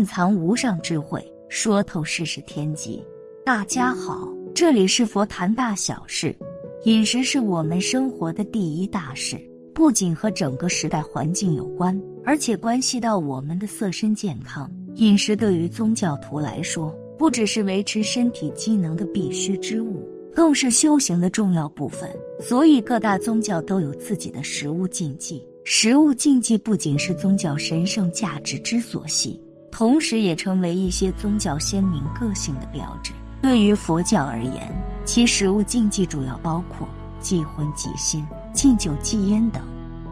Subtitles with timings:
[0.00, 3.04] 蕴藏无上智慧，说透世事天机。
[3.44, 6.34] 大家好，这里是佛谈大小事。
[6.84, 9.38] 饮食是我们生活的第一大事，
[9.74, 14.72] 不仅和整个时代环境有关，而且关系到我们的色身健康。
[14.94, 20.02] 饮食对于宗教徒来说，不只是维持身体机能的必须之物，
[20.34, 22.08] 更是修行的重要部分。
[22.40, 25.46] 所以各大宗教都有自己的食物禁忌。
[25.62, 29.38] 食物禁忌不仅是宗教神圣价值之所系，
[29.70, 33.12] 同时也成为一些宗教鲜明个性的标志。
[33.40, 34.70] 对于佛教而言，
[35.04, 36.88] 其食物禁忌主要包括
[37.20, 39.62] 忌荤、忌腥、禁酒、忌烟等。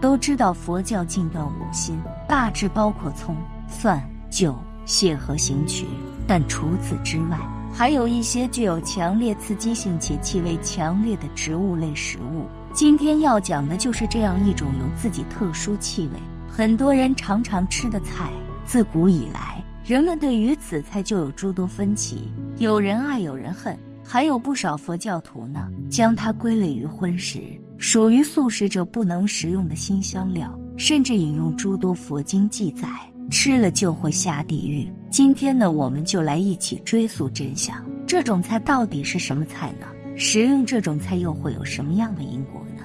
[0.00, 1.96] 都知道佛教禁断五辛，
[2.28, 3.36] 大致包括葱、
[3.68, 4.52] 蒜、酒、
[4.84, 5.86] 蟹和刑渠。
[6.26, 7.38] 但除此之外，
[7.72, 12.46] 还有一些具有强烈刺激性且气味强烈的植物类食物。
[12.72, 16.18] 今天要讲的就是这样一种有自己特殊气味、
[16.50, 18.32] 很多人常常吃的菜。
[18.64, 23.76] 自古以来，人们对于此菜就有诸多分歧，有人爱，有人恨。
[24.04, 27.40] 还有不少佛教徒呢，将它归类于荤食，
[27.78, 32.88] 属于素食者不能食用的新香料，甚至引用诸多佛经记载，
[33.30, 34.90] 吃了就会下地狱。
[35.08, 37.76] 今天呢，我们就来一起追溯真相，
[38.06, 39.86] 这种菜到底是什么菜呢？
[40.16, 42.82] 食用这种菜又会有什么样的因果呢？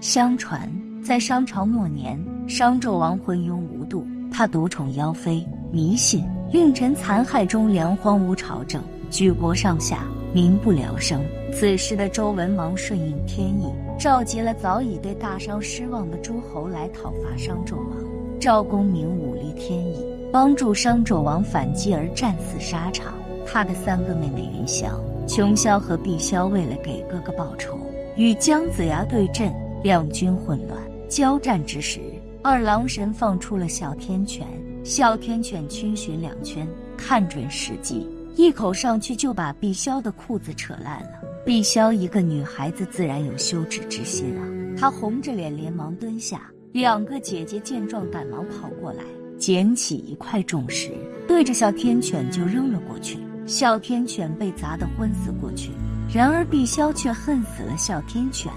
[0.00, 0.70] 相传，
[1.02, 4.06] 在商朝末年，商纣王昏庸无度，
[4.40, 10.02] 他独宠妖妃，迷信，令臣残害忠良，荒芜朝政，举国上下。
[10.32, 11.22] 民不聊生。
[11.52, 17.98] 此时的周文王顺应天意，召集了早已对大商失望的诸侯来讨伐商纣王。
[18.40, 23.12] 赵公明武力天意，帮助商纣王反击而战死沙场。
[23.44, 24.86] 他的三个妹妹云霄、
[25.28, 27.78] 琼霄和碧霄，为了给哥哥报仇，
[28.16, 30.80] 与姜子牙对阵，两军混乱。
[31.10, 32.00] 交战之时，
[32.42, 34.46] 二郎神放出了哮天犬，
[34.82, 36.66] 哮天犬逡巡两圈，
[36.96, 38.08] 看准时机。
[38.34, 41.20] 一口上去就把碧霄的裤子扯烂了。
[41.44, 44.48] 碧霄一个女孩子自然有羞耻之心啊，
[44.78, 46.50] 她红着脸连忙蹲下。
[46.72, 49.04] 两个姐姐见状赶忙跑过来，
[49.36, 50.92] 捡起一块重石，
[51.28, 53.18] 对着哮天犬就扔了过去。
[53.46, 55.72] 哮天犬被砸得昏死过去。
[56.10, 58.50] 然而碧霄却恨死了哮天犬，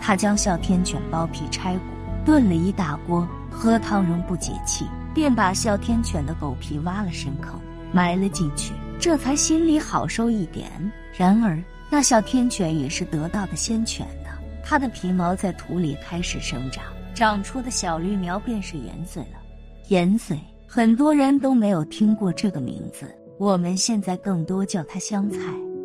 [0.00, 1.80] 他将哮天犬剥皮拆骨，
[2.28, 4.84] 炖了一大锅，喝汤仍不解气，
[5.14, 7.58] 便把哮天犬的狗皮挖了深坑，
[7.90, 8.74] 埋了进去。
[9.00, 10.70] 这才心里好受一点。
[11.16, 11.58] 然而，
[11.88, 14.28] 那哮天犬也是得道的仙犬呢。
[14.62, 16.84] 它的皮毛在土里开始生长，
[17.14, 19.38] 长出的小绿苗便是盐穗了。
[19.86, 23.06] 盐穗，很多人都没有听过这个名字。
[23.38, 25.38] 我们现在更多叫它香菜。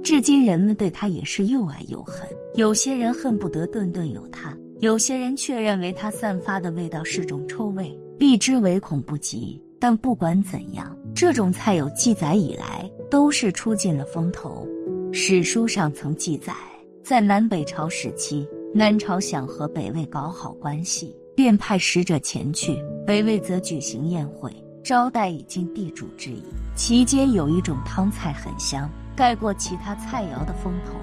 [0.03, 2.27] 至今，人们对它也是又爱又恨。
[2.55, 9.57] 有些人恨不得顿顿有它，有些人却认为它散发的味道是种臭味，避之唯恐不及。
[9.79, 12.91] 但不管怎样，这种菜有记载以来。
[13.09, 14.67] 都是出尽了风头。
[15.13, 16.53] 史书上曾记载，
[17.01, 18.45] 在南北朝时期，
[18.75, 22.73] 南朝想和北魏搞好关系，便派使者前去；
[23.07, 24.51] 北魏则举行宴会，
[24.83, 26.43] 招待已经地主之谊。
[26.75, 30.93] 其间有一种汤菜很香，盖过其他菜肴的风头。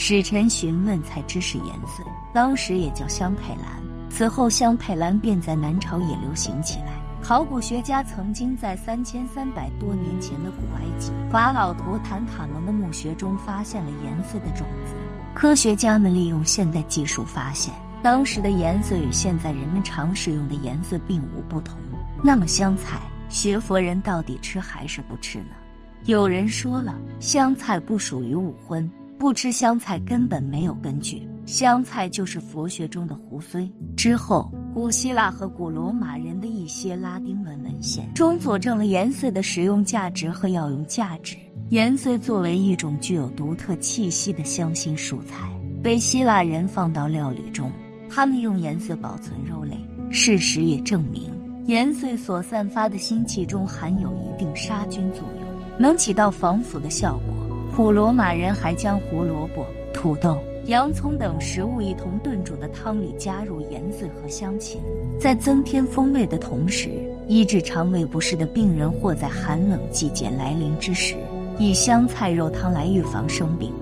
[0.00, 3.82] 使臣询问才知是盐碎，当时也叫香佩兰。
[4.08, 6.92] 此后香佩兰便在南朝也流行起来。
[7.20, 14.94] 考古学家曾经在三千三百多年前的古埃及法老图坦卡蒙的墓穴中发现了盐碎的种子。
[15.34, 21.76] 科学家们利用现代技术发现，当时的盐碎与现在人们常使用的盐碎并无不同。
[22.22, 25.56] 那么香菜，学佛人到底吃还是不吃呢？
[26.04, 28.88] 有人说了，香菜不属于五荤，
[29.18, 31.28] 不吃香菜根本没有根据。
[31.44, 33.70] 香菜就是佛学中的胡荽。
[33.96, 34.50] 之后。
[34.74, 41.36] 古希腊和古罗马人的一些拉丁文文献中佐证了盐碎的食用价值和药用价值。
[41.70, 45.50] 盐碎作为一种具有独特气息的香辛蔬菜，
[45.82, 47.72] 被希腊人放到料理中。
[48.08, 49.76] 他们用盐碎保存肉类。
[50.10, 51.32] 事实也证明，
[51.66, 57.47] 盐碎所散发的腥气中含有一定杀菌作用，能起到防腐的效果。
[57.78, 59.64] 古罗马人还将胡萝卜、
[59.94, 60.36] 土豆。
[60.64, 64.80] 洋葱等食物一同炖煮的汤里加入盐碎和香芹，
[65.20, 66.90] 在增添风味的同时，
[67.28, 71.14] 医治肠胃不适的病人或在寒冷季节来临之时，
[71.56, 73.72] 以香菜肉汤来预防生病。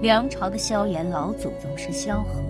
[0.00, 2.40] 梁朝的萧炎老祖宗是萧何，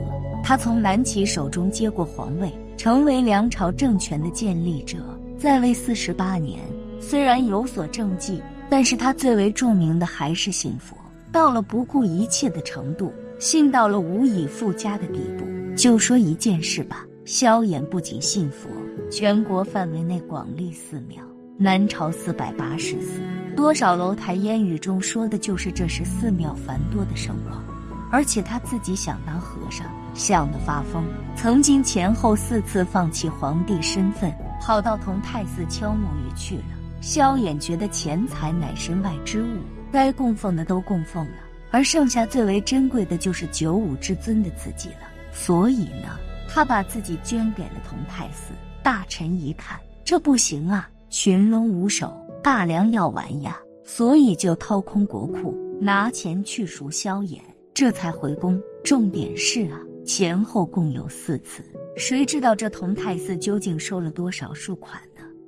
[0.45, 4.99] 他从南齐手中接过皇位，成为梁朝政权的建立者，
[5.37, 6.61] 在位四十八年。
[7.01, 8.41] 虽然有所政绩，
[8.73, 10.97] 但是他最为著名的还是信佛，
[11.31, 13.13] 到了不顾一切的程度。
[13.39, 15.45] 信到了无以复加的地步。
[15.77, 18.71] 就说一件事吧，萧衍不仅信佛，
[19.11, 21.23] 全国范围内广立寺庙，
[21.59, 23.21] 南朝四百八十寺。
[23.55, 27.63] 多少楼台烟雨中说的就是这时寺庙繁多的盛况。
[28.11, 31.05] 而且他自己想当和尚，想得发疯，
[31.37, 34.33] 曾经前后四次放弃皇帝身份，
[34.63, 36.65] 跑到同泰寺敲木鱼去了。
[37.03, 39.59] 萧衍觉得钱财乃身外之物，
[39.91, 41.39] 该供奉的都供奉了，
[41.73, 45.09] 而剩下最为珍贵的就是九五之尊的自己了。
[45.33, 46.17] 所以呢，
[46.49, 48.55] 他把自己捐给了同泰寺。
[48.85, 57.41] 大臣一看，这不行啊，群龙无首，大梁要完呀，所以就掏空国库，拿钱去赎萧衍。
[57.75, 58.61] 这才回宫。
[58.85, 61.65] 重点是啊，前后共有四次。
[61.97, 65.01] 谁知道这同泰寺究竟收了多少数款？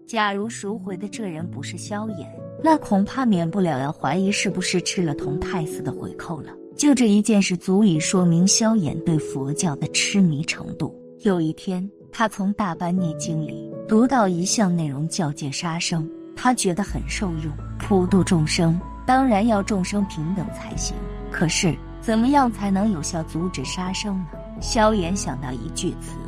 [0.07, 2.27] 假如赎回的这人不是萧衍，
[2.63, 6.51] 那恐怕免不了要怀疑是不是吃了同泰寺的回扣了。
[6.77, 10.95] 就这一件事，足以说明萧衍对佛教的痴迷程度。
[11.21, 17.53] 有一天，他从《大般涅经》里读到一项内容，叫戒杀生，他觉得很受用。
[17.79, 20.97] 普度众生，当然要众生平等才行。
[21.31, 21.75] 可是。
[22.05, 24.27] 怎么样才能有效阻止杀生呢？
[24.61, 26.19] 萧炎想到一句词：“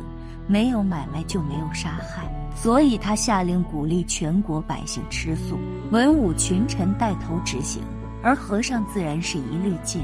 [0.49, 2.27] 没有买卖就没有杀害。”
[2.59, 5.57] 所以他下令鼓励全国百姓吃素，
[5.91, 7.83] 文武群臣带头执行，
[8.23, 9.99] 而和尚自然是一律戒。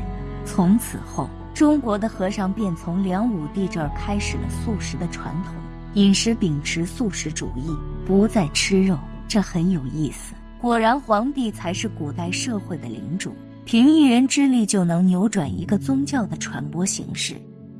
[0.46, 5.56] 从此后，中国的和尚便从梁武帝这儿开始了素食的传统，
[5.96, 8.98] 饮食秉持素食主义，不再吃肉。
[9.28, 10.36] 这很有意思。
[10.62, 13.34] 果然，皇帝才是古代社会的领主。
[13.66, 17.36] 凭一人之力就能扭转一个宗教的传播形式。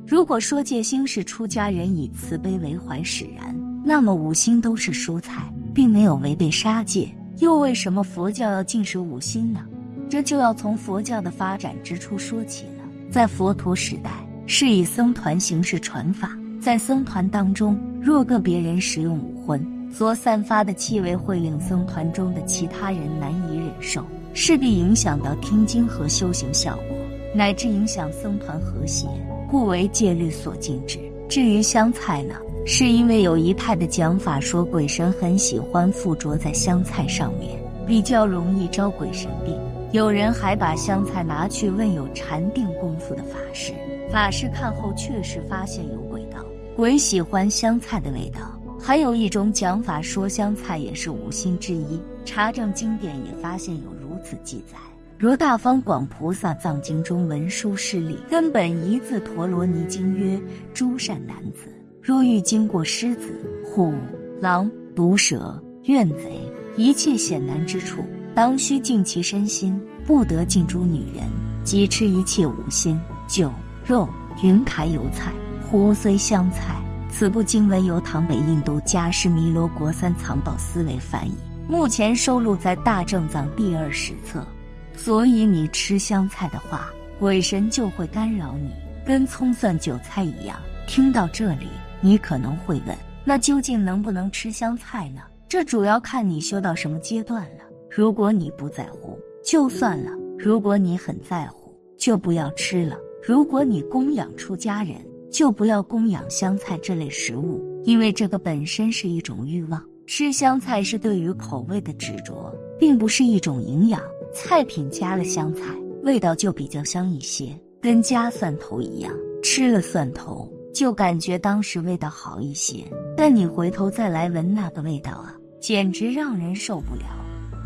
[0.06, 3.54] 如果说戒心是出家人以慈悲为怀使然，
[3.86, 5.42] 那么五辛都是蔬菜，
[5.74, 7.06] 并没有违背杀戒。
[7.40, 9.60] 又为什么佛教要禁食五辛呢？
[10.08, 12.84] 这就要从佛教的发展之初说起了。
[13.10, 14.10] 在佛陀时代，
[14.46, 24.02] 是以僧团形式传法，在僧团当中，若个别人食用五荤，所散发的气味会令僧团中的其他人难以忍受。
[24.32, 26.96] 势必影响到听经和修行效果，
[27.34, 29.06] 乃至影响僧团和谐，
[29.48, 30.98] 故为戒律所禁止。
[31.28, 32.34] 至于香菜呢，
[32.66, 39.54] 是因为有一派的讲法说鬼神很喜欢附着在香菜上面，比较容易招鬼神病。
[39.92, 43.72] 有人还把香菜拿去问有禅定功夫的法师，
[44.10, 46.44] 法师看后确实发现有鬼道，
[46.74, 48.40] 鬼喜欢香菜的味道。
[48.80, 54.14] 还有一种讲法说香菜也是五辛之一，查证经典也发现有如。
[54.24, 54.78] 此记载，
[55.18, 60.40] 如大方广菩萨藏经中文殊师利，根本一字陀罗尼经曰：
[60.72, 61.70] 诸善男子，
[62.06, 63.32] 若欲经过狮子、
[63.64, 63.94] 虎、
[64.38, 66.38] 狼、毒蛇、怨贼
[66.76, 68.04] 一切险难之处，
[68.34, 71.24] 当须净其身心，不得近诸女人，
[71.64, 73.50] 即吃一切五辛酒
[73.86, 74.06] 肉
[74.42, 76.76] 云台油菜胡虽香菜。
[77.08, 81.34] 此部经文由唐北印度迦湿弥罗国三藏宝思维翻译。
[81.66, 84.46] 目前收录在《大正藏》第二史册，
[84.94, 88.74] 所以你吃香菜的话，鬼神就会干扰你，
[89.06, 90.60] 跟葱蒜韭菜一样。
[90.86, 91.66] 听到这里，
[92.04, 95.22] 你可能会问：那究竟能不能吃香菜呢？
[95.48, 97.64] 这主要看你修到什么阶段了。
[97.90, 102.98] 如果你不在乎，就算了；如果你很在乎，就不要吃了。
[103.26, 104.96] 如果你供养出家人，
[105.32, 109.82] 就不要供养香菜这类食物，因为这个本身是一种欲望。
[110.06, 113.98] 吃香菜是对于口味的执着，并不是一种营养。
[114.34, 119.10] 菜品加了香菜，味道就比较香一些，跟加蒜头一样。
[119.42, 122.84] 吃了蒜头，就感觉当时味道好一些，
[123.16, 127.04] 但你回头再来闻那个味道啊，简直让人受不了。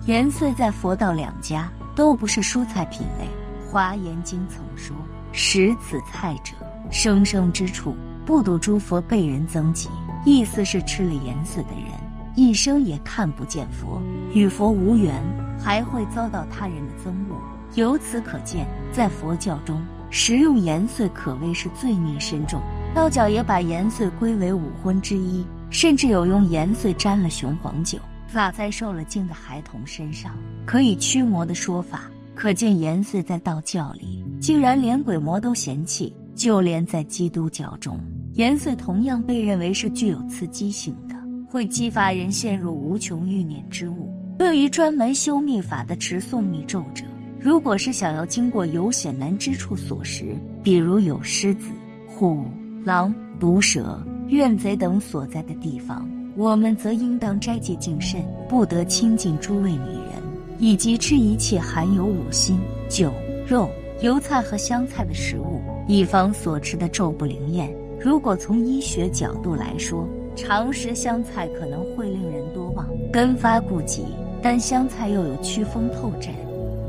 [0.07, 3.25] 盐碎在佛道两家都不是蔬菜品类，
[3.73, 4.95] 《华严经》曾说
[5.33, 6.53] ：“食此菜者，
[6.91, 7.95] 生生之处，
[8.27, 9.89] 不睹诸佛被人增及。”
[10.27, 11.89] 意思是吃了盐碎的人。
[12.37, 14.03] 一生也看不见佛，
[14.35, 15.15] 与佛无缘，
[15.59, 17.41] 还会遭到他人的憎恶。
[17.75, 22.61] 由此可见，在佛教中，食用盐碎可谓是罪孽深重。
[22.95, 32.03] 道教也把盐碎归为五荤之一，甚至有用盐碎沾了雄黄酒撒在受了惊的孩童身上，可以驱魔的说法。
[32.35, 37.99] 可见盐碎在道教里竟然连鬼魔都嫌弃，就连在基督教中，
[38.35, 41.17] 盐碎同样被认为是具有刺激性的。
[41.51, 44.13] 会激发人陷入无穷欲念之物。
[44.39, 47.05] 对于专门修密法的持诵密咒者，
[47.41, 51.69] 如果是想要经过有险难之处所食，比如有狮子、
[52.07, 52.45] 虎、
[52.89, 60.23] 狼、毒蛇、怨贼等所在的地方，我们则应当斋戒净慎，不得亲近诸位女人，
[60.59, 63.13] 以及吃一切含有五辛、酒、
[63.47, 63.69] 肉、
[64.01, 67.71] 油菜和香菜的食物，以防所吃的咒不灵验。
[68.01, 74.03] 如果从医学角度来说，常食香菜可能会令人多忘、根发痼疾，
[74.41, 76.33] 但香菜又有祛风透疹、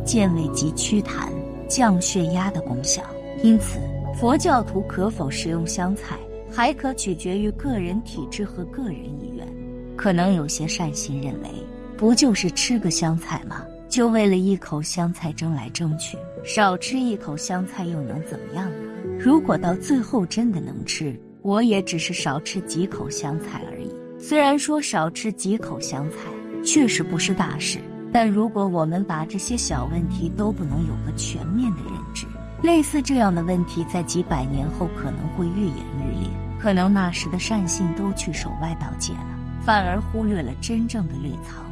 [0.06, 1.27] 健胃及祛痰、
[1.68, 3.01] 降血压的功效，
[3.44, 3.79] 因此
[4.16, 6.18] 佛教徒可否食用香菜，
[6.51, 9.48] 还可取决于个人体质和个人意愿。
[9.96, 11.50] 可能有些善心认为，
[11.98, 13.66] 不就是吃个香菜吗？
[13.88, 18.78] 就为了一口香菜争来争去，少吃一口香菜又能怎么样呢？
[19.18, 23.89] 如果到最后真的能吃，我也只是少吃几口香菜而已。
[24.20, 26.18] 虽然说少吃几口香菜
[26.63, 27.80] 确实不是大事，
[28.12, 32.28] 但如果我们把这些小问题都不能有个全面的认知，
[32.62, 39.39] 类似这样的问题在几百年后可能会愈演愈烈，可能那时的善信都去守外道界了。
[39.66, 41.63] 反而忽略了真正的绿草。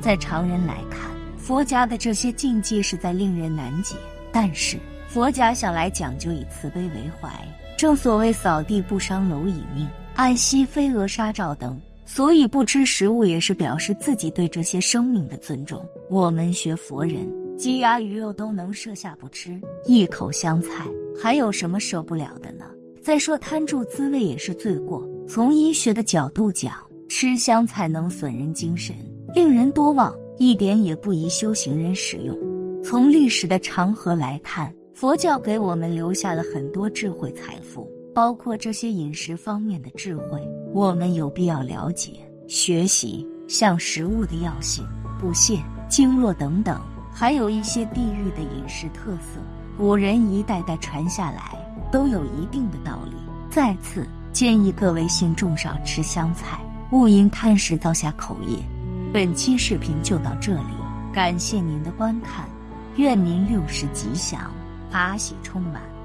[0.00, 3.96] 在常人来看，佛家的这些禁忌是在令人难解。
[4.32, 4.78] 但是
[5.08, 7.30] 佛家向来讲究以慈悲为怀，
[7.78, 11.80] 正所谓扫地不伤蝼蚁命，爱惜飞蛾杀照等。
[12.04, 15.84] 所以不吃食物也是表示自己对这些生命的尊重。
[16.08, 20.86] 我们学佛人，鸡鸭鱼肉都能舍下不吃，一口香菜
[21.20, 22.64] 还有什么受不了的呢？
[23.02, 25.06] 再说贪住滋味也是罪过。
[25.28, 26.74] 从医学的角度讲。
[27.08, 28.94] 吃香菜能损人精神，
[29.32, 32.36] 令人多忘，一点也不宜修行人使用。
[32.82, 40.42] 从历史的长河来看，佛教给我们留下了很多智慧财富，包括这些饮食方面的智慧，
[40.74, 42.14] 我们有必要了解、
[42.48, 43.24] 学习。
[43.46, 44.84] 像食物的药性、
[45.20, 46.80] 补泻、经络等等，
[47.18, 49.40] 还有一些地域的饮食特色，
[49.78, 51.56] 古人一代代传下来，
[51.90, 53.12] 都有一定的道理。
[53.48, 56.60] 再次建议各位信众少吃香菜。
[56.90, 58.58] 勿因贪食造下口业。
[59.14, 60.76] 本期视频就到这里，
[61.10, 62.46] 感谢您的观看，
[62.96, 64.50] 愿您六时吉祥，
[64.90, 65.95] 法喜充满。